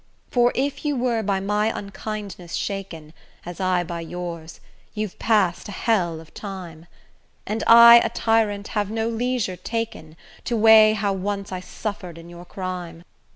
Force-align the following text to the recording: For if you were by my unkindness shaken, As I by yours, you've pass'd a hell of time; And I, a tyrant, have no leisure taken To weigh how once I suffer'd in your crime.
For 0.31 0.51
if 0.55 0.83
you 0.83 0.95
were 0.97 1.21
by 1.21 1.39
my 1.39 1.67
unkindness 1.67 2.55
shaken, 2.55 3.13
As 3.45 3.59
I 3.59 3.83
by 3.83 3.99
yours, 3.99 4.59
you've 4.95 5.19
pass'd 5.19 5.69
a 5.69 5.71
hell 5.71 6.19
of 6.19 6.33
time; 6.33 6.87
And 7.45 7.63
I, 7.67 7.99
a 7.99 8.09
tyrant, 8.09 8.69
have 8.69 8.89
no 8.89 9.07
leisure 9.07 9.55
taken 9.57 10.17
To 10.45 10.57
weigh 10.57 10.93
how 10.93 11.13
once 11.13 11.51
I 11.51 11.59
suffer'd 11.59 12.17
in 12.17 12.31
your 12.31 12.45
crime. 12.45 13.03